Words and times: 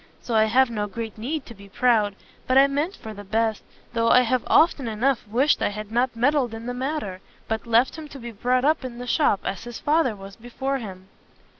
So 0.19 0.33
I 0.33 0.45
have 0.45 0.71
no 0.71 0.87
great 0.87 1.15
need 1.15 1.45
to 1.45 1.53
be 1.53 1.69
proud. 1.69 2.15
But 2.47 2.57
I 2.57 2.65
meant 2.65 2.95
for 2.95 3.13
the 3.13 3.23
best, 3.23 3.61
though 3.93 4.09
I 4.09 4.21
have 4.21 4.41
often 4.47 4.87
enough 4.87 5.27
wished 5.27 5.61
I 5.61 5.69
had 5.69 5.91
not 5.91 6.15
meddled 6.15 6.55
in 6.55 6.65
the 6.65 6.73
matter, 6.73 7.21
but 7.47 7.67
left 7.67 7.99
him 7.99 8.07
to 8.07 8.17
be 8.17 8.31
brought 8.31 8.65
up 8.65 8.83
in 8.83 8.97
the 8.97 9.05
shop, 9.05 9.41
as 9.45 9.63
his 9.65 9.77
father 9.77 10.15
was 10.15 10.35
before 10.35 10.79
him." 10.79 11.07